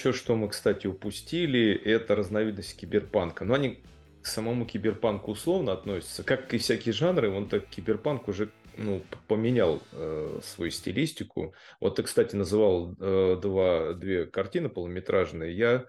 [0.00, 3.44] Еще что мы, кстати, упустили, это разновидность киберпанка.
[3.44, 3.82] Но они
[4.22, 6.24] к самому киберпанку условно относятся.
[6.24, 11.52] Как и всякие жанры, он так киберпанк уже ну, поменял э, свою стилистику.
[11.82, 15.54] Вот ты, кстати, называл э, два, две картины полнометражные.
[15.54, 15.84] Я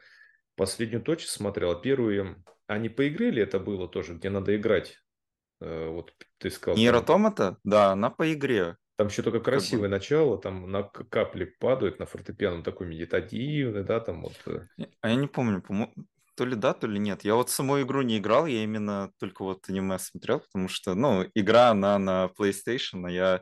[0.57, 1.71] последнюю точно смотрел.
[1.71, 4.98] А первую, они по игре ли это было тоже, где надо играть?
[5.62, 6.78] Э, вот ты сказал.
[6.78, 7.55] Automata?
[7.64, 8.76] Да, она по игре.
[9.02, 9.96] Там еще только красивое как бы...
[9.96, 14.34] начало, там на капли падают на фортепиано, такой медитативный, да, там вот.
[14.46, 14.68] Э.
[15.02, 15.92] А я не помню, по
[16.36, 17.23] то ли да, то ли нет.
[17.23, 21.26] Я вот саму игру не играл, я именно только вот аниме смотрел, потому что, ну,
[21.34, 23.42] игра, она на PlayStation, а я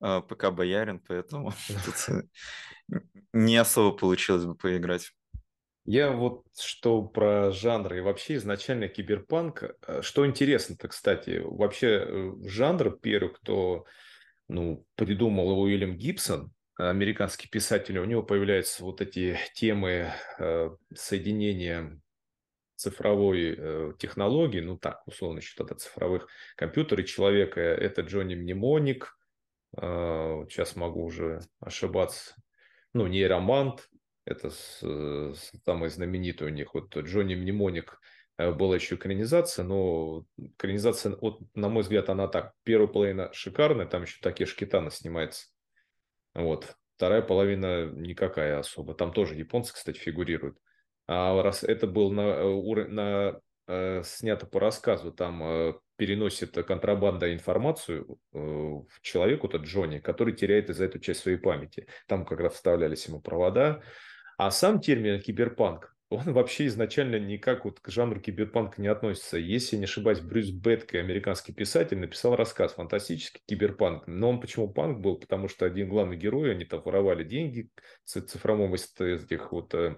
[0.00, 1.52] э, ПК боярин, поэтому
[3.32, 5.12] не особо получилось бы поиграть.
[5.84, 9.76] Я вот что про жанр и вообще изначально киберпанк.
[9.86, 13.86] Э, что интересно-то, кстати, вообще э, жанр первый, кто
[14.48, 22.00] ну, придумал Уильям Гибсон, американский писатель, у него появляются вот эти темы э, соединения
[22.76, 29.18] цифровой э, технологии, ну так, условно считать, цифровых компьютеров человека, это Джонни Мнемоник,
[29.76, 32.34] э, сейчас могу уже ошибаться,
[32.92, 33.88] ну, нейромант,
[34.26, 36.74] это самый знаменитый у них.
[36.74, 37.96] Вот Джонни Мнемоник э,
[38.38, 42.52] была еще экранизация, но экранизация, вот, на мой взгляд, она так.
[42.64, 45.46] Первая половина шикарная, там еще такие шкитана снимается.
[46.34, 46.76] Вот.
[46.96, 48.94] Вторая половина никакая особо.
[48.94, 50.58] Там тоже японцы, кстати, фигурируют.
[51.06, 57.32] А раз это был на, э, на э, снято по рассказу, там э, переносит контрабанда
[57.32, 61.86] информацию э, человеку, тот Джонни, который теряет из-за этого часть своей памяти.
[62.06, 63.82] Там как раз вставлялись ему провода,
[64.36, 69.38] а сам термин киберпанк, он вообще изначально никак вот к жанру киберпанк не относится.
[69.38, 74.06] Если не ошибаюсь, Брюс Бетке, американский писатель, написал рассказ «Фантастический киберпанк».
[74.06, 75.18] Но он почему панк был?
[75.18, 77.70] Потому что один главный герой, они там воровали деньги
[78.04, 79.96] цифровом из этих вот, э,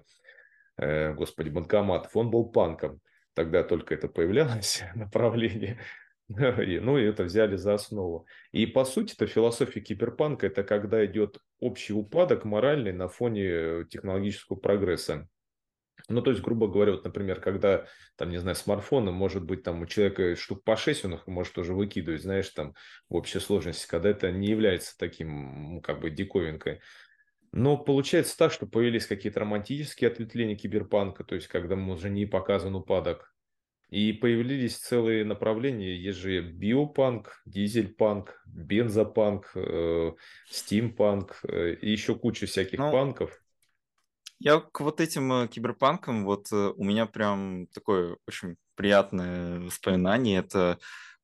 [0.77, 2.15] э, господи, банкоматов.
[2.15, 3.01] Он был панком.
[3.35, 5.79] Тогда только это появлялось направление.
[6.27, 8.27] Ну, и это взяли за основу.
[8.51, 13.85] И, по сути, это философия киберпанка– это когда идет общий упадок моральный на фоне э,
[13.89, 15.27] технологического прогресса.
[16.09, 17.85] Ну, то есть, грубо говоря, вот, например, когда,
[18.17, 21.57] там, не знаю, смартфоны, может быть, там у человека штук по 6 он их может
[21.57, 22.73] уже выкидывать, знаешь, там,
[23.09, 26.81] в общей сложности, когда это не является таким, как бы, диковинкой.
[27.51, 32.75] Но получается так, что появились какие-то романтические ответвления киберпанка, то есть, когда уже не показан
[32.75, 33.33] упадок
[33.89, 40.11] и появились целые направления, есть же биопанк, дизельпанк, бензопанк, э,
[40.49, 43.41] стимпанк э, и еще куча всяких ну, панков.
[44.39, 50.39] Я к вот этим э, киберпанкам, вот у меня прям такое очень приятное воспоминание.
[50.39, 50.79] Это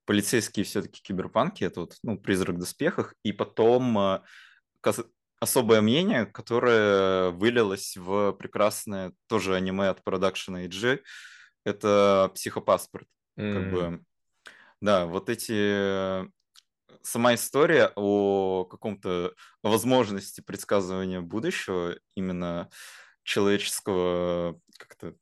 [0.06, 4.22] полицейские все-таки киберпанки, это вот, ну, «Призрак в доспехах», и потом
[5.40, 11.02] особое мнение, которое вылилось в прекрасное тоже аниме от продакшена IG,
[11.64, 13.08] это психопаспорт.
[13.38, 13.54] Mm.
[13.54, 14.06] Как бы,
[14.81, 16.28] да, вот эти
[17.02, 22.70] сама история о каком-то возможности предсказывания будущего, именно
[23.25, 25.16] человеческого, как-то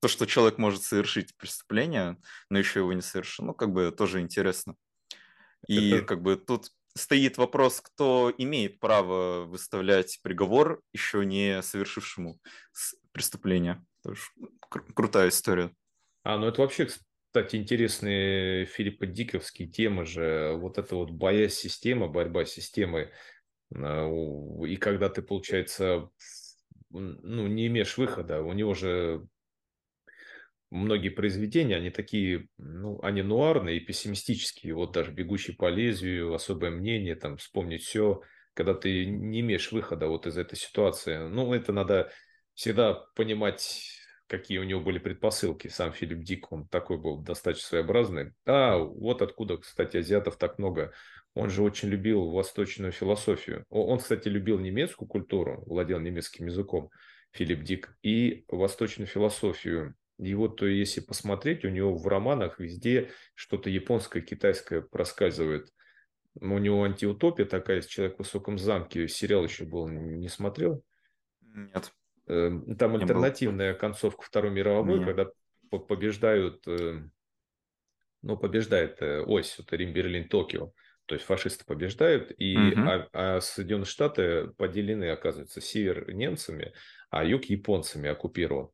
[0.00, 2.18] то, что человек может совершить преступление,
[2.50, 4.76] но еще его не совершил, ну, как бы тоже интересно.
[5.66, 6.04] И Это...
[6.04, 12.38] как бы тут стоит вопрос, кто имеет право выставлять приговор еще не совершившему
[13.12, 13.84] преступление.
[14.02, 14.22] Тоже
[14.70, 15.74] кру- крутая история.
[16.22, 20.56] А, ну это вообще, кстати, интересные Филиппа Диковские темы же.
[20.60, 23.10] Вот это вот боясь система, борьба с системой.
[23.74, 24.08] А,
[24.64, 26.10] и когда ты, получается,
[26.90, 29.26] ну, не имеешь выхода, у него же
[30.70, 34.74] многие произведения, они такие, ну, они нуарные и пессимистические.
[34.74, 38.22] Вот даже «Бегущий по лезвию», «Особое мнение», там, «Вспомнить все»,
[38.54, 41.28] когда ты не имеешь выхода вот из этой ситуации.
[41.28, 42.10] Ну, это надо
[42.54, 43.84] всегда понимать,
[44.26, 45.68] какие у него были предпосылки.
[45.68, 48.32] Сам Филипп Дик, он такой был достаточно своеобразный.
[48.46, 50.92] А, вот откуда, кстати, азиатов так много.
[51.38, 53.64] Он же очень любил восточную философию.
[53.70, 56.90] Он, кстати, любил немецкую культуру, владел немецким языком,
[57.30, 59.94] Филипп Дик, и восточную философию.
[60.18, 65.72] И вот если посмотреть, у него в романах везде что-то японское, китайское проскальзывает.
[66.40, 69.06] У него антиутопия такая, «Человек в высоком замке».
[69.06, 70.82] Сериал еще был, не смотрел?
[71.54, 71.92] Нет.
[72.26, 73.78] Эм, там Не альтернативная был.
[73.78, 75.06] концовка Второй мировой, Нет.
[75.06, 75.30] когда
[75.70, 77.00] побеждают, э,
[78.22, 80.72] ну, побеждает э, ось, это Рим, Берлин, Токио.
[81.08, 82.82] То есть фашисты побеждают, и, угу.
[82.86, 86.74] а, а Соединенные Штаты поделены, оказывается, север немцами,
[87.08, 88.68] а юг японцами оккупирован.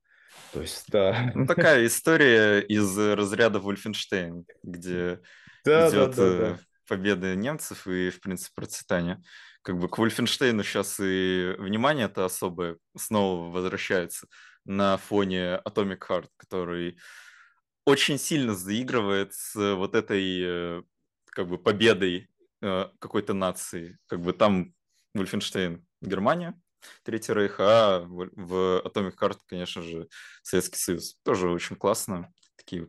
[0.53, 1.31] То есть, да.
[1.37, 5.21] Ну, такая история из разряда Вольфенштейн, где
[5.65, 6.59] да, идет да, да, да.
[6.89, 9.23] победы немцев и, в принципе, процветания.
[9.63, 14.27] Как бы к Вольфенштейну сейчас и внимание это особое снова возвращается
[14.65, 16.99] на фоне Atomic Heart, который
[17.87, 20.83] очень сильно заигрывает с вот этой э,
[21.35, 22.31] как бы победой
[22.63, 23.99] э, какой-то нации.
[24.07, 24.75] Как бы там
[25.15, 26.61] Вольфенштейн Германия,
[27.03, 30.09] Третий Рейх, а в Atomic Heart, конечно же,
[30.43, 31.19] Советский Союз.
[31.23, 32.33] Тоже очень классно.
[32.57, 32.89] Такие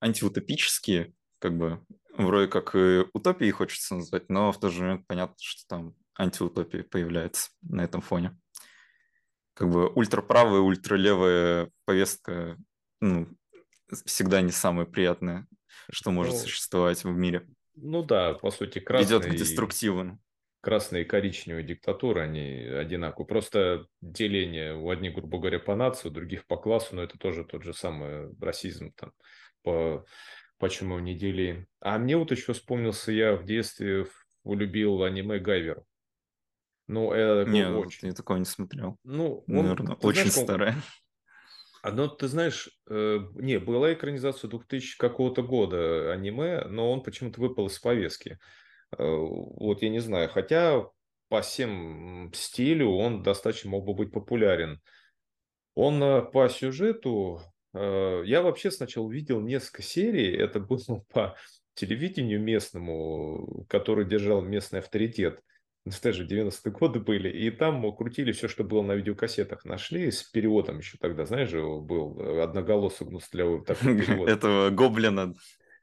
[0.00, 1.84] антиутопические, как бы,
[2.16, 6.82] вроде как и утопии хочется назвать, но в тот же момент понятно, что там антиутопия
[6.82, 8.38] появляется на этом фоне.
[9.54, 12.58] Как бы ультраправая, ультралевая повестка
[13.00, 13.28] ну,
[14.04, 15.46] всегда не самое приятное,
[15.90, 17.46] что может ну, существовать в мире.
[17.74, 19.18] Ну да, по сути, красный...
[19.18, 20.18] Ведет к деструктиву.
[20.60, 23.26] Красные и коричневые диктатуры, они одинаковые.
[23.26, 27.44] Просто деление у одних, грубо говоря, по нации, у других по классу, но это тоже
[27.44, 29.12] тот же самый расизм там
[29.62, 30.04] по
[30.58, 31.66] почему не делим.
[31.80, 34.06] А мне вот еще вспомнился, я в детстве
[34.42, 35.82] улюбил аниме Гайвер.
[36.88, 38.08] Ну, это не, очень...
[38.08, 38.96] я такого не смотрел.
[39.02, 40.76] Ну, он, Наверное, очень знаешь, старое.
[41.86, 47.68] Одно, ты знаешь, э, не, была экранизация 2000 какого-то года аниме, но он почему-то выпал
[47.68, 48.40] из повестки.
[48.98, 50.84] Э, вот я не знаю, хотя
[51.28, 54.80] по всем стилю он достаточно мог бы быть популярен.
[55.76, 57.40] Он э, по сюжету,
[57.72, 61.36] э, я вообще сначала увидел несколько серий, это было по
[61.74, 65.40] телевидению местному, который держал местный авторитет
[66.02, 70.78] даже 90-е годы были, и там крутили все, что было на видеокассетах, нашли с переводом
[70.78, 74.28] еще тогда, знаешь же, был э, одноголосый гнустлявый такой перевод.
[74.28, 75.34] Этого гоблина.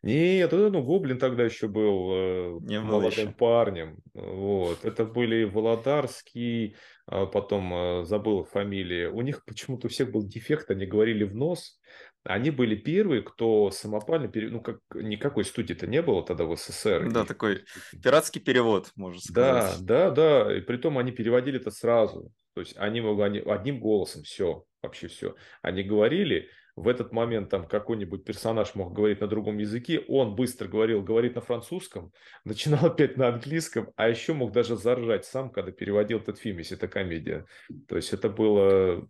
[0.04, 3.32] Нет, ну, Гоблин тогда еще был э, Не молодым еще.
[3.38, 4.00] парнем.
[4.14, 4.84] Вот.
[4.84, 6.76] Это были Володарский,
[7.06, 9.06] а потом э, забыл фамилии.
[9.06, 11.80] У них почему-то у всех был дефект, они говорили в нос.
[12.24, 14.50] Они были первые, кто самопально, пере...
[14.50, 17.12] ну, как никакой студии-то не было тогда в СССР.
[17.12, 17.25] Да, и...
[17.25, 17.66] такой
[18.02, 19.81] пиратский перевод, можно сказать.
[19.81, 22.31] Да, да, да, и при том они переводили это сразу.
[22.54, 25.36] То есть они могли одним голосом все, вообще все.
[25.62, 30.68] Они говорили, в этот момент там какой-нибудь персонаж мог говорить на другом языке, он быстро
[30.68, 32.12] говорил, говорит на французском,
[32.46, 36.78] начинал опять на английском, а еще мог даже заржать сам, когда переводил этот фильм, если
[36.78, 37.46] это комедия.
[37.88, 39.08] То есть это было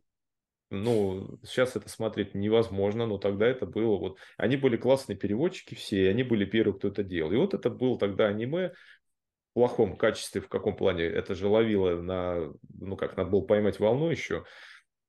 [0.73, 4.17] ну, сейчас это смотреть невозможно, но тогда это было вот...
[4.37, 7.31] Они были классные переводчики все, и они были первые, кто это делал.
[7.31, 11.03] И вот это было тогда аниме в плохом качестве, в каком плане?
[11.03, 12.53] Это же ловило на...
[12.79, 14.45] Ну как, надо было поймать волну еще.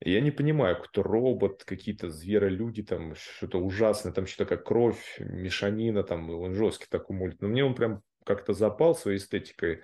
[0.01, 6.03] Я не понимаю, кто робот, какие-то зверолюди, там что-то ужасное, там что-то как кровь, мешанина,
[6.03, 7.41] там он жесткий такой мульт.
[7.41, 9.81] Но мне он прям как-то запал своей эстетикой.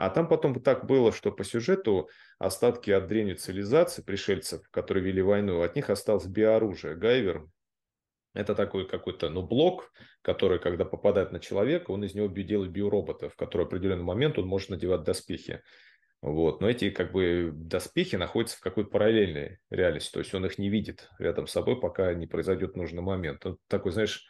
[0.00, 2.08] А там потом так было, что по сюжету
[2.38, 6.96] остатки от древней цивилизации пришельцев, которые вели войну, от них осталось биоружие.
[6.96, 7.46] Гайвер–
[8.34, 9.92] это такой какой-то ну, блок,
[10.22, 14.38] который, когда попадает на человека, он из него делает биоробота, в который в определенный момент
[14.38, 15.60] он может надевать доспехи.
[16.22, 16.62] Вот.
[16.62, 20.12] Но эти как бы доспехи находятся в какой-то параллельной реальности.
[20.12, 23.44] То есть он их не видит рядом с собой, пока не произойдет нужный момент.
[23.44, 24.26] Он такой, знаешь,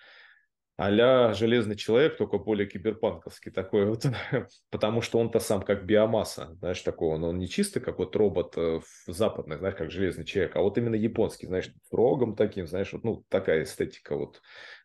[0.83, 4.07] а Железный человек, только более киберпанковский такой вот,
[4.71, 8.57] потому что он-то сам как биомасса, знаешь, такой он, он не чистый как вот робот
[8.57, 12.67] в э, западных, знаешь, как Железный человек, а вот именно японский, знаешь, с рогом таким,
[12.67, 14.41] знаешь, вот, ну, такая эстетика вот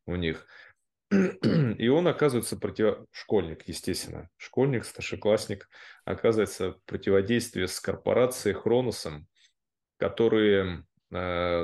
[0.05, 0.45] у них.
[1.11, 2.97] И он оказывается против...
[3.11, 5.69] школьник, естественно, школьник, старшеклассник,
[6.03, 9.27] оказывается противодействие с корпорацией Хроносом,
[9.97, 10.83] которые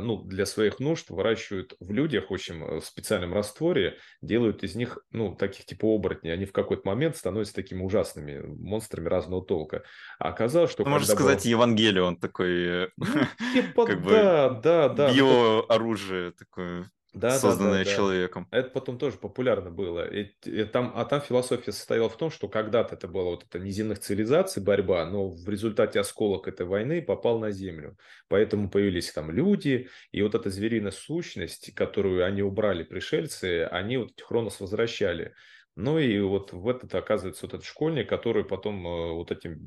[0.02, 4.76] ну, для своих нужд выращивают в людях в общем, э, в специальном растворе, делают из
[4.76, 6.34] них, ну, таких типа оборотней.
[6.34, 9.84] Они в какой-то момент становятся такими ужасными монстрами разного толка.
[10.20, 10.84] А оказалось, что...
[10.84, 11.50] Ну, можно сказать, был...
[11.50, 12.84] Евангелион такой...
[12.86, 13.06] Э, ну,
[13.54, 15.14] типа, как да, бы да, да.
[15.14, 18.48] Биооружие такое да, созданное да, да, человеком.
[18.52, 20.08] Это потом тоже популярно было.
[20.08, 23.60] И, и там, а там философия состояла в том, что когда-то это была вот эта
[23.60, 27.98] неземных цивилизаций борьба, но в результате осколок этой войны попал на Землю.
[28.30, 34.22] Поэтому появились там люди, и вот эта звериная сущность, которую они убрали пришельцы, они вот
[34.22, 35.34] Хронос возвращали.
[35.76, 39.58] Ну и вот в этот оказывается вот этот школьник, который потом э, вот этим,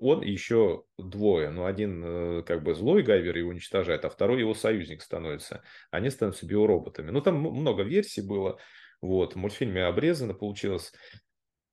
[0.00, 4.40] он и еще двое, ну один э, как бы злой Гайвер его уничтожает, а второй
[4.40, 5.62] его союзник становится.
[5.90, 7.10] Они становятся биороботами.
[7.10, 8.58] Ну там много версий было,
[9.02, 10.92] вот, в мультфильме обрезано получилось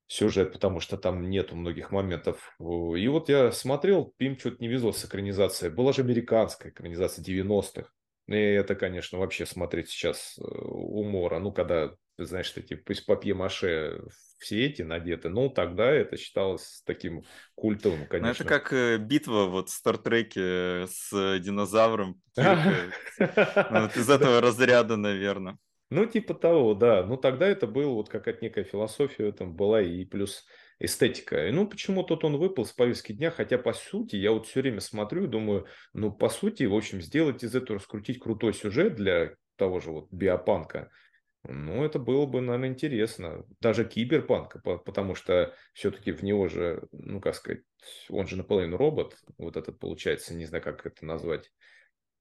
[0.08, 2.56] сюжет, потому что там нету многих моментов.
[2.60, 5.74] И вот я смотрел, им что-то не везло с экранизацией.
[5.74, 7.90] Была же американская экранизация 90-х.
[8.28, 11.40] И это, конечно, вообще смотреть сейчас э, умора.
[11.40, 11.94] Ну, когда
[12.26, 14.02] знаешь, эти из папье-маше
[14.40, 17.24] все эти надеты, ну, тогда это считалось таким
[17.56, 18.46] культовым, конечно.
[18.46, 22.22] Ну, это как э, битва вот в Стартреке с динозавром.
[22.36, 22.44] Ну,
[23.96, 25.58] из этого разряда, наверное.
[25.90, 27.04] Ну, типа того, да.
[27.04, 30.46] Ну, тогда это было вот какая-то некая философия там была и плюс
[30.80, 31.48] эстетика.
[31.48, 34.62] И, ну, почему тут он выпал с повестки дня, хотя, по сути, я вот все
[34.62, 38.96] время смотрю и думаю, ну, по сути, в общем, сделать из этого, раскрутить крутой сюжет
[38.96, 40.92] для того же вот биопанка,
[41.48, 43.46] ну, это было бы, наверное, интересно.
[43.62, 47.62] Даже киберпанк, потому что все-таки в него же, ну, как сказать,
[48.10, 51.52] он же наполовину робот, вот этот получается, не знаю, как это назвать.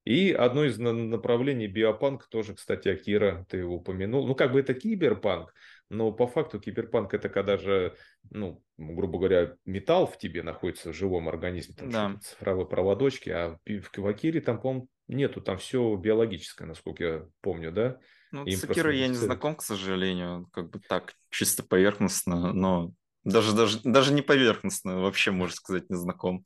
[0.05, 4.25] И одно из направлений биопанк тоже, кстати, Акира, ты его упомянул.
[4.25, 5.53] Ну, как бы это киберпанк,
[5.89, 7.93] но по факту киберпанк это когда же,
[8.29, 12.19] ну, грубо говоря, металл в тебе находится в живом организме, там да.
[12.21, 17.99] цифровые проводочки, а в Акире там, по-моему, нету, там все биологическое, насколько я помню, да?
[18.31, 22.91] Ну, Им с Акирой я не знаком, к сожалению, как бы так, чисто поверхностно, но
[23.23, 26.45] даже, даже, даже не поверхностно, вообще, можно сказать, не знаком.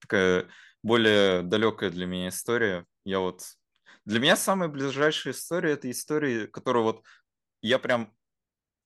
[0.00, 0.48] Такая
[0.82, 2.84] более далекая для меня история.
[3.04, 3.42] Я вот...
[4.04, 7.02] Для меня самая ближайшая история— это история, которую вот
[7.62, 8.12] я прям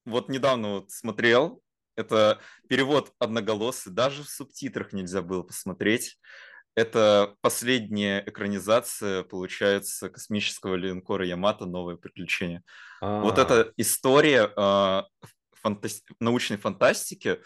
[0.05, 1.63] вот недавно вот смотрел.
[1.97, 6.19] Это перевод одноголосый, даже в субтитрах нельзя было посмотреть.
[6.75, 12.63] Это последняя экранизация, получается, космического линкора Ямато «Новое приключение».
[13.01, 13.23] А-а-а.
[13.23, 15.03] Вот эта история э,
[15.61, 16.09] фантаст...
[16.21, 17.41] научной фантастики,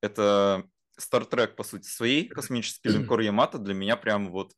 [0.00, 0.64] это
[0.98, 4.52] Star Trek, по сути, своей, космический линкор Ямато для меня прям вот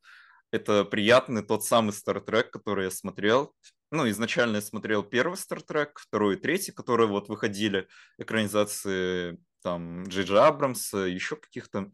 [0.51, 3.53] это приятный тот самый Star Trek, который я смотрел.
[3.91, 7.87] Ну, изначально я смотрел первый Star Trek, второй и третий, которые вот выходили,
[8.17, 11.89] экранизации там Джей Абрамса, еще каких-то,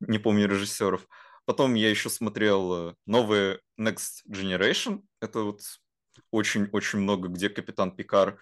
[0.00, 1.06] не помню, режиссеров.
[1.44, 5.02] Потом я еще смотрел э, новый Next Generation.
[5.20, 5.60] Это вот
[6.30, 8.38] очень-очень много, где Капитан Пикар.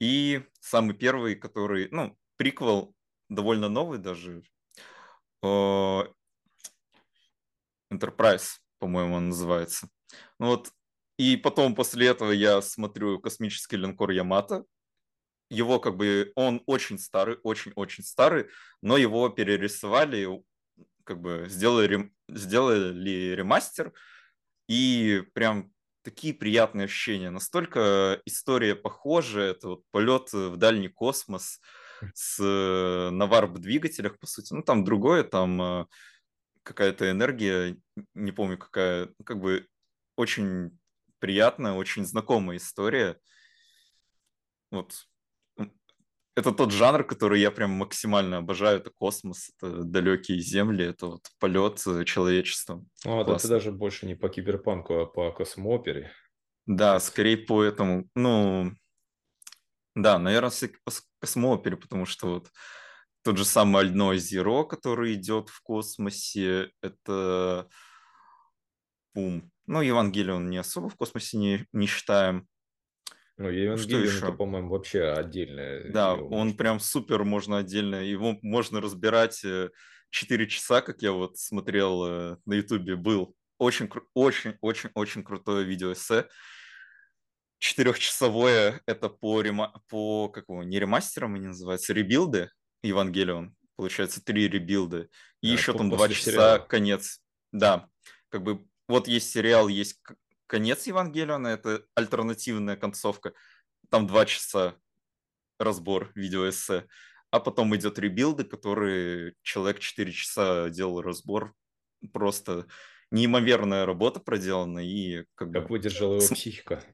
[0.00, 2.94] И самый первый, который, ну, приквел
[3.28, 4.42] довольно новый даже.
[5.44, 6.08] Enterprise,
[8.78, 9.88] по-моему, он называется.
[10.38, 10.72] Ну вот,
[11.18, 14.64] и потом после этого я смотрю космический линкор Ямато.
[15.50, 18.48] Его как бы, он очень старый, очень-очень старый,
[18.80, 20.42] но его перерисовали,
[21.04, 23.92] как бы сделали, сделали ремастер,
[24.68, 27.30] и прям такие приятные ощущения.
[27.30, 31.60] Настолько история похожа, это вот полет в дальний космос
[32.14, 34.52] с, на варп-двигателях, по сути.
[34.52, 35.86] Ну, там другое, там э,
[36.62, 37.76] какая-то энергия,
[38.14, 39.66] не помню какая, ну, как бы
[40.16, 40.78] очень
[41.18, 43.18] приятная, очень знакомая история.
[44.70, 45.06] Вот
[46.34, 48.78] это тот жанр, который я прям максимально обожаю.
[48.78, 52.84] Это космос, это далекие земли, это вот полет э, человечества.
[53.04, 56.10] А, да ты даже больше не по киберпанку, а по космоопере.
[56.66, 58.72] Да, скорее по этому, ну,
[59.94, 60.50] да, наверное,
[60.84, 62.50] по космоопере, потому что вот
[63.24, 67.68] тот же самый Ально Зеро, который идет в космосе, это
[69.12, 69.50] Пум.
[69.66, 72.48] Ну, Евангелион не особо в космосе не, не считаем.
[73.42, 75.90] Ну, Евангелион это, по-моему, вообще отдельное.
[75.90, 76.56] Да, он может...
[76.56, 79.70] прям супер, можно отдельно, его можно разбирать 4
[80.10, 83.34] э, часа, как я вот смотрел э, на Ютубе, был.
[83.58, 86.28] Очень, очень, очень, очень крутое видео эссе.
[87.58, 89.72] Четырехчасовое это по, рема...
[89.88, 92.50] по какому, не ремастерам они называются, ребилды
[92.82, 93.54] Евангелион.
[93.76, 95.08] Получается, три ребилды.
[95.40, 96.58] И да, еще там два часа сериала.
[96.58, 97.20] конец.
[97.52, 97.88] Да,
[98.28, 100.00] как бы вот есть сериал, есть
[100.52, 103.32] конец Евангелиона, это альтернативная концовка.
[103.88, 104.76] Там два часа
[105.58, 106.86] разбор видеоэссе.
[107.30, 111.54] А потом идет ребилды, который человек 4 часа делал разбор.
[112.12, 112.66] Просто
[113.10, 114.80] неимоверная работа проделана.
[114.80, 115.68] И как, как бы...
[115.68, 116.84] выдержала его психика.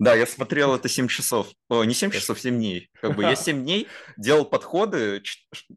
[0.00, 1.46] Да, я смотрел это 7 часов.
[1.68, 2.90] О, не 7 часов, 7 дней.
[3.00, 5.22] Как бы я 7 дней делал подходы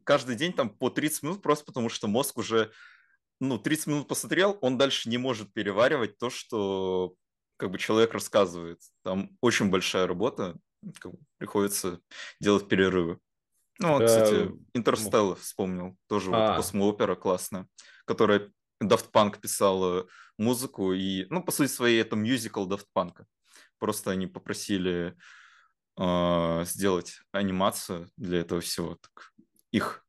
[0.02, 2.72] каждый день там по 30 минут, просто потому что мозг уже
[3.48, 7.14] ну, 30 минут посмотрел, он дальше не может переваривать то, что
[7.56, 8.80] как бы человек рассказывает.
[9.02, 10.56] Там очень большая работа,
[10.98, 12.00] как бы, приходится
[12.40, 13.18] делать перерывы.
[13.78, 16.48] Ну, вот, кстати, Интерстелла вспомнил, тоже а.
[16.48, 17.66] вот космоопера классная,
[18.04, 18.50] которая
[18.82, 20.06] Daft Punk писала
[20.38, 23.24] музыку, и, ну, по сути своей, это мюзикл Daft Punk.
[23.78, 25.16] Просто они попросили
[25.98, 28.96] э, сделать анимацию для этого всего.
[28.96, 29.32] Так,
[29.70, 30.06] их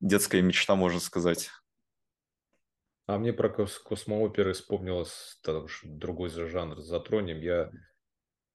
[0.00, 1.50] детская мечта, можно сказать.
[3.06, 7.40] А мне про кос- космооперы вспомнилось, там уж другой же жанр затронем.
[7.40, 7.70] Я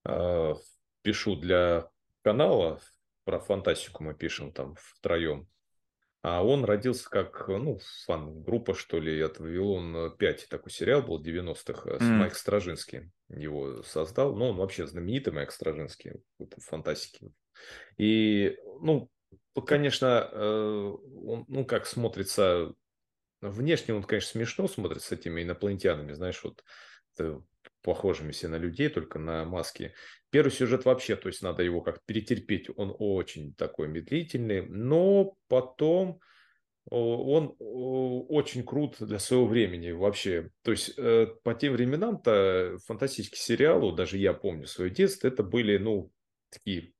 [0.06, 0.54] э,
[1.02, 1.90] пишу для
[2.24, 2.80] канала,
[3.26, 5.48] про фантастику мы пишем там втроем.
[6.22, 10.48] А он родился как, ну, фан-группа, что ли, от Вавилон 5.
[10.50, 12.06] Такой сериал был 90-х с mm.
[12.06, 13.12] Майк Стражинский.
[13.30, 14.36] Его создал.
[14.36, 17.32] Ну, он вообще знаменитый Майк Стражинский в фантастике.
[17.98, 19.10] И, ну,
[19.66, 20.94] конечно, э,
[21.26, 22.74] он, ну, как смотрится
[23.42, 26.64] Внешне он, конечно, смешно смотрится с этими инопланетянами, знаешь, вот
[27.82, 29.94] похожими все на людей, только на маски.
[30.30, 36.20] Первый сюжет вообще, то есть надо его как перетерпеть, он очень такой медлительный, но потом
[36.90, 40.52] он очень крут для своего времени вообще.
[40.64, 45.78] То есть э, по тем временам-то фантастический сериал, даже я помню свое детство, это были,
[45.78, 46.12] ну,
[46.50, 46.94] такие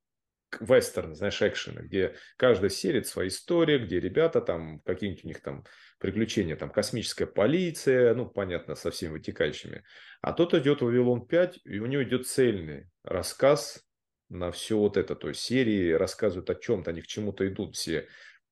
[0.60, 5.64] вестерн, знаешь, экшены, где каждая серия своя история, где ребята там, какие-нибудь у них там
[6.00, 9.84] приключения, там космическая полиция, ну, понятно, со всеми вытекающими.
[10.22, 13.84] А тут идет Вавилон 5, и у него идет цельный рассказ
[14.30, 15.16] на все вот это.
[15.16, 18.08] То есть серии рассказывают о чем-то, они к чему-то идут все.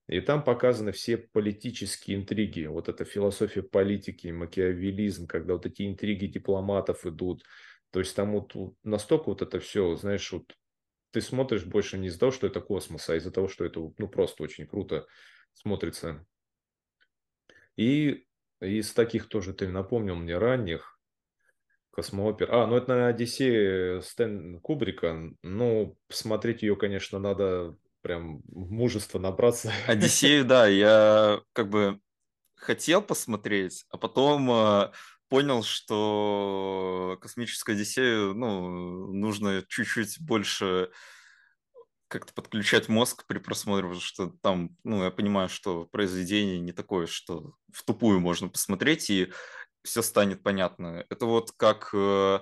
[0.07, 2.65] И там показаны все политические интриги.
[2.65, 7.43] Вот эта философия политики, макиавелизм, когда вот эти интриги дипломатов идут.
[7.91, 10.53] То есть там вот, вот настолько вот это все, знаешь, вот
[11.11, 14.07] ты смотришь больше не из-за того, что это космос, а из-за того, что это ну,
[14.07, 15.07] просто очень круто
[15.53, 16.25] смотрится.
[17.77, 18.25] И
[18.61, 20.99] из таких тоже ты напомнил мне ранних
[21.91, 22.53] космоопер.
[22.53, 25.31] А, ну это на Одиссее Стэн Кубрика.
[25.41, 29.71] Ну, посмотреть ее, конечно, надо прям мужество набраться.
[29.87, 31.99] Одиссею, да, я как бы
[32.55, 34.91] хотел посмотреть, а потом э,
[35.29, 40.91] понял, что космическую Одиссею, ну, нужно чуть-чуть больше
[42.07, 47.07] как-то подключать мозг при просмотре, потому что там, ну, я понимаю, что произведение не такое,
[47.07, 49.31] что в тупую можно посмотреть, и
[49.83, 51.05] все станет понятно.
[51.09, 52.39] Это вот как э,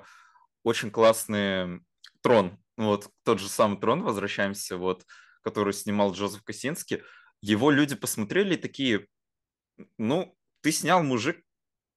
[0.63, 1.81] очень классный
[2.21, 5.05] Трон, вот тот же самый Трон, возвращаемся, вот,
[5.41, 7.03] который снимал Джозеф Косинский,
[7.41, 9.07] его люди посмотрели и такие,
[9.97, 11.41] ну, ты снял, мужик,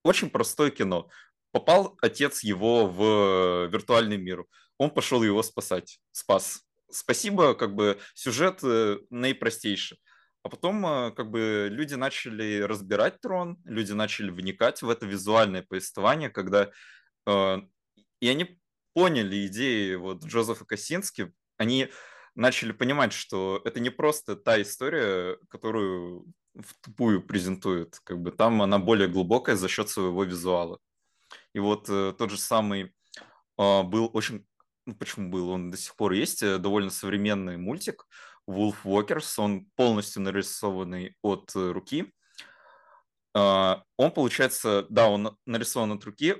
[0.02, 1.08] очень простое кино.
[1.52, 4.44] Попал отец его в виртуальный мир.
[4.78, 6.00] Он пошел его спасать.
[6.12, 6.65] Спас.
[6.96, 9.98] Спасибо, как бы сюжет э, наипростейший.
[10.42, 15.62] А потом э, как бы люди начали разбирать трон, люди начали вникать в это визуальное
[15.62, 16.70] повествование, когда
[17.26, 17.56] э,
[18.20, 18.58] и они
[18.94, 21.90] поняли идеи вот Джозефа Косински, они
[22.34, 26.24] начали понимать, что это не просто та история, которую
[26.54, 30.78] в тупую презентует, как бы там она более глубокая за счет своего визуала.
[31.52, 32.94] И вот э, тот же самый
[33.58, 34.46] э, был очень,
[34.86, 38.06] ну почему был, он до сих пор есть, э, довольно современный мультик
[38.48, 42.12] Wolf Walkers, он полностью нарисованный от э, руки.
[43.34, 46.36] Э, он получается, да, он нарисован от руки,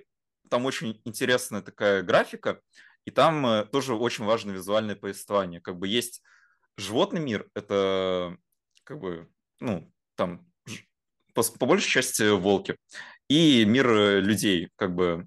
[0.48, 2.61] там очень интересная такая графика,
[3.04, 5.61] и там э, тоже очень важно визуальное повествование.
[5.61, 6.22] Как бы есть
[6.76, 8.37] животный мир, это
[8.85, 9.28] как бы,
[9.61, 10.46] ну, там
[11.35, 12.76] по, по большей части волки,
[13.28, 15.26] и мир людей, как бы.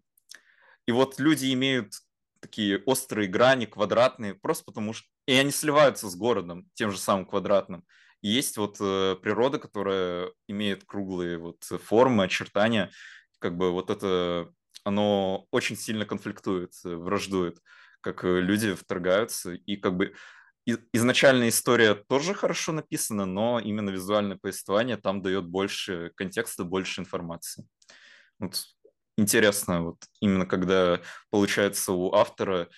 [0.88, 1.94] И вот люди имеют
[2.40, 5.08] такие острые грани, квадратные, просто потому что...
[5.26, 7.86] И они сливаются с городом, тем же самым квадратным.
[8.22, 12.92] И есть вот э, природа, которая имеет круглые вот формы, очертания.
[13.40, 14.52] Как бы вот это,
[14.84, 17.60] оно очень сильно конфликтует, э, враждует,
[18.02, 19.54] как э, люди вторгаются.
[19.54, 20.14] И как бы
[20.94, 27.66] изначальная история тоже хорошо написана, но именно визуальное повествование там дает больше контекста, больше информации.
[28.40, 28.64] Вот
[29.20, 32.70] интересно, вот именно когда получается у автора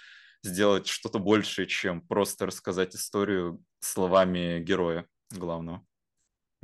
[0.44, 5.86] сделать что-то большее, чем просто рассказать историю словами героя главного.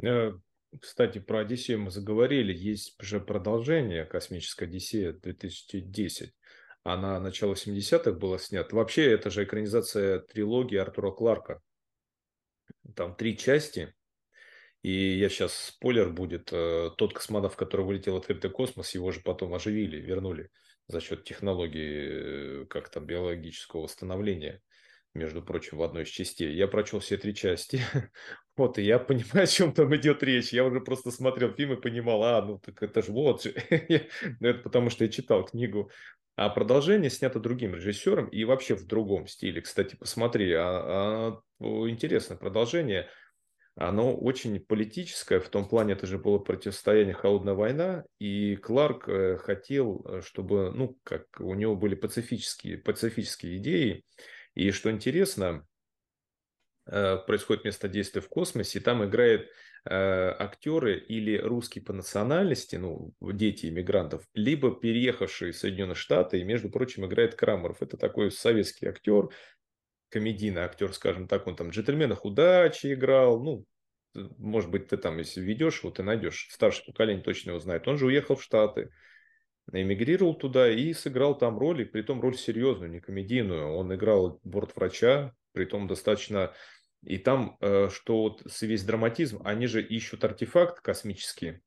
[0.04, 0.34] Э,
[0.82, 2.54] кстати, про Одиссею мы заговорили.
[2.54, 6.34] Есть же продолжение «Космическая Одиссея» 2010
[6.88, 8.74] она начало 70-х была снята.
[8.74, 11.62] Вообще, это же экранизация трилогии Артура Кларка.
[12.96, 13.94] Там три части.
[14.84, 19.22] И я сейчас, спойлер будет, э, тот космонавт, который вылетел в открытый космос, его же
[19.22, 20.50] потом оживили, вернули
[20.88, 24.62] за счет технологии, э, как там, биологического восстановления,
[25.14, 26.54] между прочим, в одной из частей.
[26.54, 27.82] Я прочел все три части,
[28.56, 30.54] вот, и я понимаю, о чем там идет речь.
[30.54, 33.46] Я уже просто смотрел фильм и понимал, а, ну, так это же вот.
[34.40, 35.92] Ну, это потому, что я читал книгу
[36.38, 39.60] а продолжение снято другим режиссером и вообще в другом стиле.
[39.60, 43.10] Кстати, посмотри, а, а, интересное продолжение.
[43.80, 49.38] Оно очень политическое, в том плане это же было противостояние холодная война, и Кларк э,
[49.38, 54.04] хотел, э, чтобы, ну, как у него были пацифические, пацифические идеи,
[54.56, 55.64] и что интересно,
[56.88, 59.50] э, происходит место действия в космосе, и там играет
[59.90, 66.70] актеры или русские по национальности, ну, дети иммигрантов, либо переехавшие в Соединенные Штаты, и, между
[66.70, 67.82] прочим, играет Крамеров.
[67.82, 69.30] Это такой советский актер,
[70.10, 73.66] комедийный актер, скажем так, он там в «Джентльменах удачи» играл, ну,
[74.38, 77.88] может быть, ты там, если ведешь, вот ты найдешь, старшее поколение точно его знает.
[77.88, 78.90] Он же уехал в Штаты,
[79.72, 83.74] эмигрировал туда и сыграл там роль, и при том роль серьезную, не комедийную.
[83.74, 86.54] Он играл бортврача, при том достаточно
[87.04, 91.62] и там, э, что вот весь драматизм, они же ищут артефакт космический,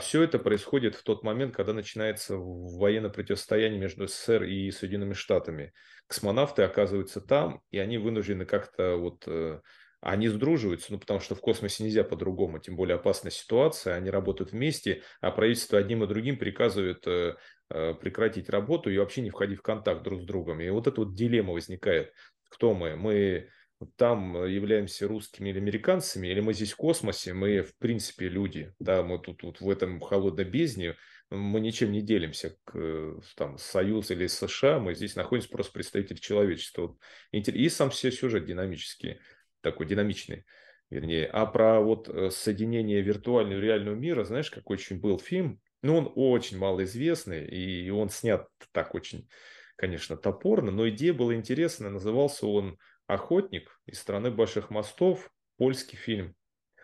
[0.00, 5.72] все это происходит в тот момент, когда начинается военное противостояние между СССР и Соединенными Штатами.
[6.06, 9.60] Космонавты оказываются там, и они вынуждены как-то вот э,
[10.02, 14.50] они сдруживаются, ну, потому что в космосе нельзя по-другому, тем более опасная ситуация, они работают
[14.50, 17.36] вместе, а правительство одним и другим приказывает э,
[17.70, 20.60] э, прекратить работу и вообще не входить в контакт друг с другом.
[20.60, 22.12] И вот эта вот дилемма возникает.
[22.50, 22.96] Кто мы?
[22.96, 23.48] Мы
[23.96, 29.02] там являемся русскими или американцами, или мы здесь в космосе, мы в принципе люди, да,
[29.02, 30.96] мы тут вот в этом холодной бездне,
[31.30, 36.96] мы ничем не делимся, к, там, Союз или США, мы здесь находимся просто представитель человечества.
[37.30, 39.18] И сам все сюжет динамический
[39.62, 40.44] такой динамичный,
[40.90, 41.26] вернее.
[41.26, 45.60] А про вот э, соединение виртуального и реального мира, знаешь, какой очень был фильм?
[45.82, 49.28] Ну, он очень малоизвестный, и он снят так очень,
[49.76, 51.90] конечно, топорно, но идея была интересная.
[51.90, 52.78] Назывался он
[53.12, 56.34] «Охотник из страны больших мостов», польский фильм.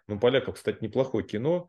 [0.06, 1.68] Ну, поляков, кстати, неплохое кино.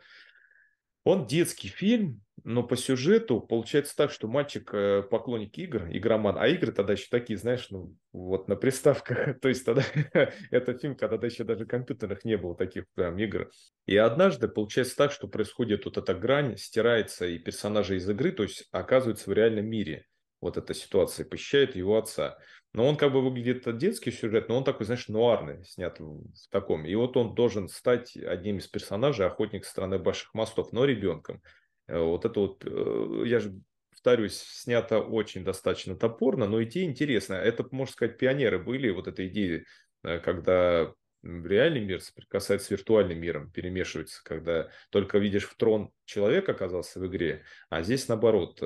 [1.04, 6.48] Он детский фильм, но по сюжету получается так, что мальчик э, поклонник игр, игроман, а
[6.48, 9.84] игры тогда еще такие, знаешь, ну вот на приставках, то есть тогда
[10.52, 13.50] это фильм, когда еще даже компьютерных не было таких прям игр.
[13.86, 18.44] И однажды получается так, что происходит вот эта грань, стирается и персонажи из игры, то
[18.44, 20.06] есть оказываются в реальном мире.
[20.42, 22.38] Вот эта ситуация похищает его отца.
[22.74, 26.86] Но он как бы выглядит детский сюжет, но он такой, знаешь, нуарный, снят в, таком.
[26.86, 31.42] И вот он должен стать одним из персонажей охотник страны больших мостов, но ребенком.
[31.88, 37.42] Э, вот это вот, э, я же повторюсь, снято очень достаточно топорно, но идея интересная.
[37.42, 39.66] Это, можно сказать, пионеры были, вот этой идеи,
[40.04, 46.48] э, когда реальный мир соприкасается с виртуальным миром, перемешивается, когда только видишь в трон человек
[46.48, 48.62] оказался в игре, а здесь наоборот,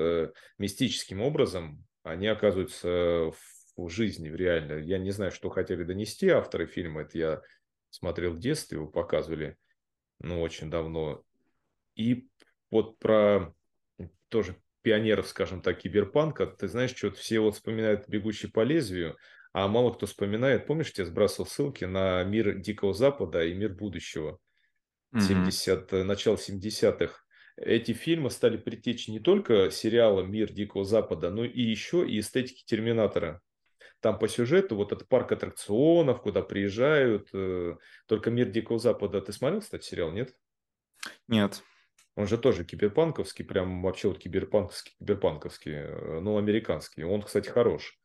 [0.58, 4.74] мистическим образом они оказываются в в жизни, в реально.
[4.74, 7.02] Я не знаю, что хотели донести авторы фильма.
[7.02, 7.42] Это я
[7.90, 9.56] смотрел в детстве, его показывали,
[10.20, 11.22] ну, очень давно.
[11.94, 12.28] И
[12.70, 13.54] вот про
[14.28, 19.16] тоже пионеров, скажем так, киберпанка, ты знаешь, что все вот вспоминают «Бегущий по лезвию»,
[19.52, 24.40] а мало кто вспоминает, помнишь, я сбрасывал ссылки на мир Дикого Запада и мир будущего,
[25.14, 25.20] mm-hmm.
[25.20, 27.24] 70, начало 70-х.
[27.56, 32.64] Эти фильмы стали притечь не только сериала «Мир Дикого Запада», но и еще и эстетики
[32.66, 33.40] Терминатора.
[34.04, 37.30] Там по сюжету вот этот парк аттракционов, куда приезжают.
[37.32, 39.22] Э, только «Мир Дикого Запада».
[39.22, 40.34] Ты смотрел, кстати, сериал, нет?
[41.26, 41.62] Нет.
[42.14, 47.02] Он же тоже киберпанковский, прям вообще вот киберпанковский, киберпанковский, э, ну, американский.
[47.02, 47.98] Он, кстати, хорош.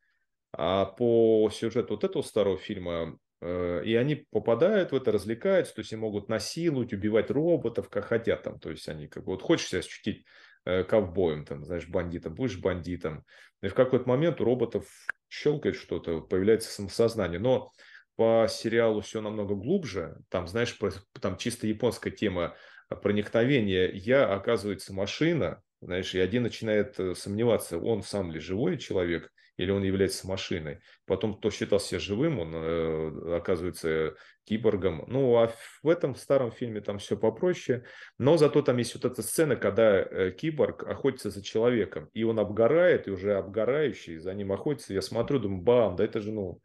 [0.54, 5.80] А по сюжету вот этого старого фильма, э, и они попадают в это, развлекаются, то
[5.80, 8.58] есть они могут насиловать, убивать роботов, как хотят там.
[8.58, 10.26] То есть они как бы, вот хочешь себя ощутить
[10.64, 13.26] ковбоем, там, знаешь, бандитом, будешь бандитом.
[13.62, 14.86] И в какой-то момент у роботов
[15.30, 17.40] щелкает что-то, появляется самосознание.
[17.40, 17.72] Но
[18.16, 20.18] по сериалу все намного глубже.
[20.30, 20.78] Там, знаешь,
[21.22, 22.56] там чисто японская тема
[23.02, 23.90] проникновения.
[23.92, 29.72] Я, оказывается, машина, знаешь, и один начинает э, сомневаться, он сам ли живой человек, или
[29.72, 30.80] он является машиной.
[31.06, 35.04] Потом, кто считал себя живым, он э, оказывается киборгом.
[35.08, 35.52] Ну, а
[35.84, 37.84] в этом старом фильме там все попроще.
[38.18, 42.40] Но зато там есть вот эта сцена, когда э, киборг охотится за человеком, и он
[42.40, 44.94] обгорает, и уже обгорающий за ним охотится.
[44.94, 46.62] Я смотрю, думаю, бам, да это же, ну,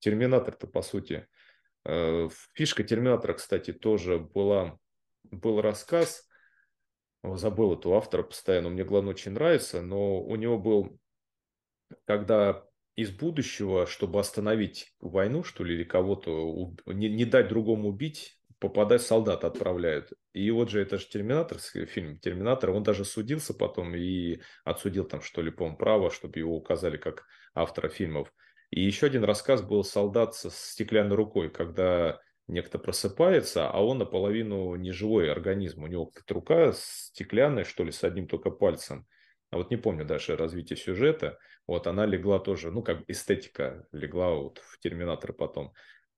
[0.00, 1.26] Терминатор-то, по сути.
[1.86, 4.78] Э, фишка Терминатора, кстати, тоже была,
[5.30, 6.28] был рассказ,
[7.22, 10.98] забыл эту автора постоянно, мне главное очень нравится, но у него был
[12.06, 12.64] когда
[12.96, 19.02] из будущего, чтобы остановить войну, что ли, или кого-то, не, не дать другому убить, попадать
[19.02, 20.12] солдат отправляют.
[20.32, 25.22] И вот же это же Терминатор, фильм Терминатор, он даже судился потом и отсудил там,
[25.22, 28.32] что ли, по право, чтобы его указали как автора фильмов.
[28.70, 34.74] И еще один рассказ был «Солдат со стеклянной рукой», когда некто просыпается, а он наполовину
[34.76, 35.84] неживой организм.
[35.84, 39.06] У него рука стеклянная, что ли, с одним только пальцем.
[39.50, 41.38] А вот не помню даже развитие сюжета.
[41.66, 45.72] Вот она легла тоже, ну, как эстетика легла вот в Терминатор потом.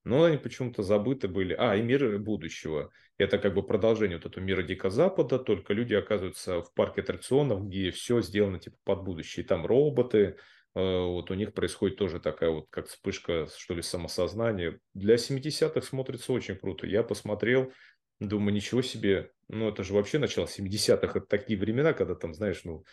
[0.04, 1.54] Но они почему-то забыты были.
[1.58, 2.92] А, и мир будущего.
[3.18, 7.66] Это как бы продолжение вот этого мира Дикого Запада, только люди оказываются в парке аттракционов,
[7.66, 9.44] где все сделано типа под будущее.
[9.44, 10.34] И там роботы, э,
[10.74, 14.78] вот у них происходит тоже такая вот как вспышка, что ли, самосознания.
[14.94, 16.86] Для 70-х смотрится очень круто.
[16.86, 17.72] Я посмотрел,
[18.20, 19.32] думаю, ничего себе.
[19.48, 21.18] Ну, это же вообще начало 70-х.
[21.18, 22.84] Это такие времена, когда там, знаешь, ну,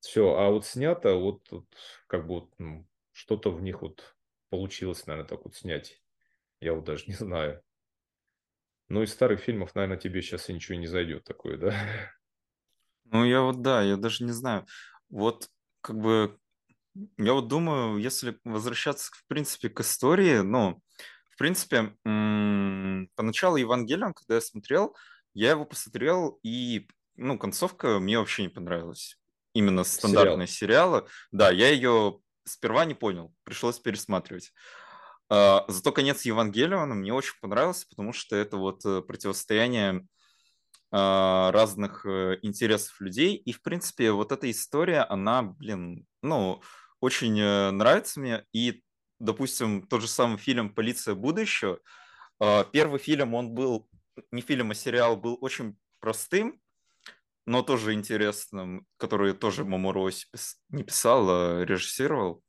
[0.00, 1.66] все, а вот снято, вот, вот
[2.06, 4.16] как бы вот, ну, что-то в них вот
[4.50, 6.02] получилось, наверное, так вот снять.
[6.60, 7.62] Я вот даже не знаю.
[8.90, 11.72] Ну, из старых фильмов, наверное, тебе сейчас и ничего не зайдет такое, да?
[13.04, 14.66] Ну, я вот, да, я даже не знаю.
[15.08, 15.48] Вот,
[15.80, 16.38] как бы,
[17.18, 20.82] я вот думаю, если возвращаться, в принципе, к истории, ну,
[21.30, 24.96] в принципе, поначалу Евангелион, когда я смотрел,
[25.34, 29.19] я его посмотрел и ну, концовка мне вообще не понравилась.
[29.52, 31.00] Именно стандартная Сериал.
[31.00, 31.08] сериала.
[31.32, 34.52] Да, я ее сперва не понял, пришлось пересматривать.
[35.28, 40.06] А, зато конец Евангелиона мне очень понравился, потому что это вот э, противостояние
[40.92, 43.36] а, разных э, интересов людей.
[43.36, 46.62] И, в принципе, вот эта история, она, блин, ну,
[47.00, 48.44] очень э, нравится мне.
[48.52, 48.82] И,
[49.20, 51.78] допустим, тот же самый фильм «Полиция будущего»,
[52.40, 53.88] а, первый фильм, он был,
[54.32, 56.60] не фильм, а сериал, был очень простым,
[57.46, 60.10] но тоже интересным, который тоже Мамуро
[60.68, 62.42] не писал, а режиссировал.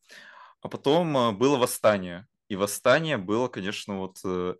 [0.62, 2.28] А потом было «Восстание».
[2.50, 4.56] И «Восстание» было, конечно, вот э,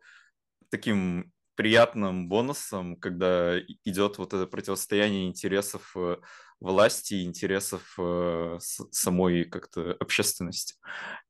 [0.70, 6.18] таким приятным бонусом, когда идет вот это противостояние интересов э,
[6.60, 10.76] власти, интересов э, самой как-то общественности.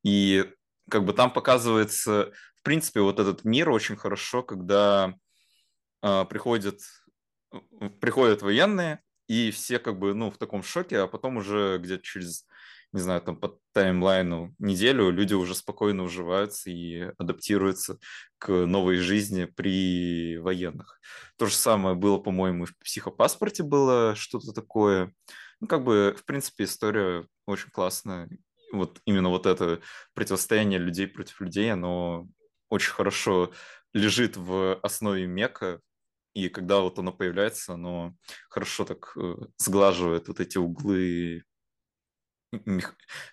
[0.03, 0.45] И
[0.89, 5.13] как бы там показывается, в принципе, вот этот мир очень хорошо, когда
[6.01, 6.25] э,
[7.99, 12.45] приходят, военные, и все как бы, ну, в таком шоке, а потом уже где-то через
[12.93, 17.97] не знаю, там по таймлайну неделю люди уже спокойно уживаются и адаптируются
[18.37, 20.99] к новой жизни при военных.
[21.37, 25.13] То же самое было, по-моему, в психопаспорте было что-то такое.
[25.61, 28.29] Ну, как бы, в принципе, история очень классная.
[28.73, 29.79] Вот именно вот это
[30.13, 32.27] противостояние людей против людей, оно
[32.69, 33.53] очень хорошо
[33.93, 35.79] лежит в основе мека,
[36.33, 38.13] и когда вот оно появляется, оно
[38.49, 41.43] хорошо так э, сглаживает вот эти углы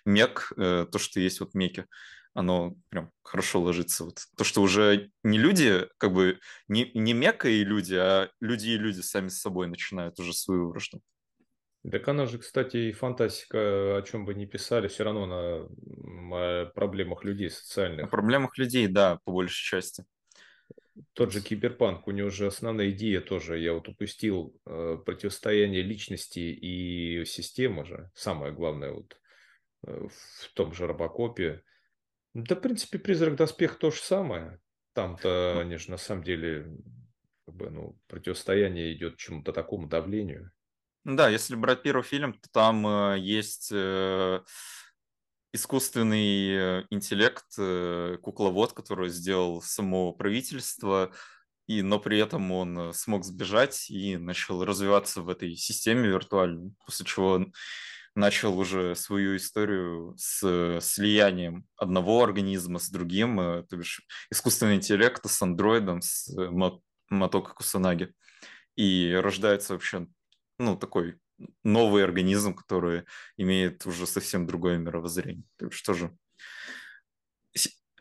[0.05, 1.85] мек, э, то, что есть вот меки,
[2.33, 4.05] оно прям хорошо ложится.
[4.05, 8.69] Вот то, что уже не люди, как бы не, не мека и люди, а люди
[8.69, 11.01] и люди сами с собой начинают уже свою вражду.
[11.89, 17.23] Так она же, кстати, и фантастика, о чем бы ни писали, все равно на проблемах
[17.23, 18.05] людей социальных.
[18.05, 20.05] О проблемах людей, да, по большей части.
[21.13, 26.39] Тот же киберпанк, у него же основная идея тоже, я вот упустил, э, противостояние личности
[26.39, 29.17] и системы же, самое главное вот
[29.87, 31.63] э, в том же Робокопе.
[32.33, 34.59] Да, в принципе, Призрак Доспех то же самое.
[34.93, 36.67] Там-то, ну они же на самом деле,
[37.45, 40.51] как бы, ну, противостояние идет чему-то такому давлению.
[41.05, 44.41] Да, если брать первый фильм, то там э, есть э,
[45.53, 51.11] искусственный э, интеллект, э, кукловод, который сделал само правительство,
[51.67, 56.73] и, но при этом он э, смог сбежать и начал развиваться в этой системе виртуальной,
[56.85, 57.53] после чего он
[58.15, 65.41] начал уже свою историю с слиянием одного организма с другим, то бишь искусственный интеллект с
[65.41, 66.29] андроидом, с
[67.09, 68.13] Матока Кусанаги.
[68.75, 70.07] И рождается вообще
[70.57, 71.17] ну, такой
[71.63, 73.03] новый организм, который
[73.37, 75.43] имеет уже совсем другое мировоззрение.
[75.69, 76.15] Что же?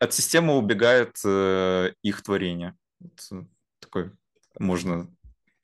[0.01, 2.77] От системы убегает э, их творение.
[3.01, 3.45] Вот, э,
[3.81, 4.13] такой
[4.59, 5.13] можно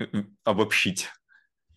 [0.01, 0.07] э,
[0.43, 1.09] обобщить.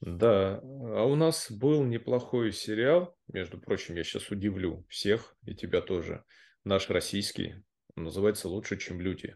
[0.02, 5.82] Да, а у нас был неплохой сериал, между прочим, я сейчас удивлю всех, и тебя
[5.82, 6.24] тоже,
[6.64, 7.64] наш российский,
[7.96, 9.36] он называется «Лучше, чем люди».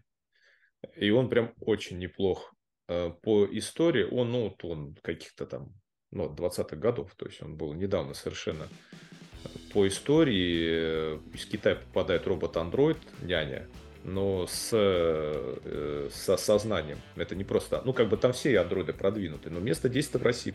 [0.96, 2.54] И он прям очень неплох.
[2.88, 5.74] По истории, он, ну, он каких-то там
[6.12, 8.68] ну, 20-х годов, то есть он был недавно совершенно.
[9.74, 13.68] По истории э, из Китая попадает робот-андроид, няня,
[14.04, 17.00] но с, э, с сознанием.
[17.16, 17.82] Это не просто...
[17.86, 20.54] Ну, как бы там все андроиды продвинуты, но место действия в России.